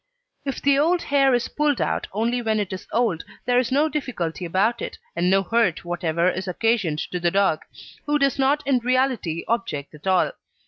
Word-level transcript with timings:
If 0.45 0.63
the 0.63 0.79
old 0.79 1.03
hair 1.03 1.35
is 1.35 1.47
pulled 1.47 1.79
out 1.79 2.07
only 2.11 2.41
when 2.41 2.59
it 2.59 2.73
is 2.73 2.87
old, 2.91 3.23
there 3.45 3.59
is 3.59 3.71
no 3.71 3.87
difficulty 3.87 4.45
about 4.45 4.81
it, 4.81 4.97
and 5.15 5.29
no 5.29 5.43
hurt 5.43 5.85
whatever 5.85 6.27
is 6.27 6.47
occasioned 6.47 6.97
to 7.11 7.19
the 7.19 7.29
dog, 7.29 7.61
who 8.07 8.17
does 8.17 8.39
not 8.39 8.65
in 8.65 8.79
reality 8.79 9.45
object 9.47 9.93
at 9.93 10.07
all. 10.07 10.31